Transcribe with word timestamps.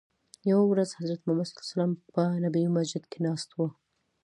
یوه 0.51 0.63
ورځ 0.71 0.89
حضرت 0.99 1.21
محمد 1.27 1.97
په 2.13 2.21
نبوي 2.43 2.69
مسجد 2.75 3.03
کې 3.11 3.19
ناست 3.27 3.49
وو. 3.53 3.67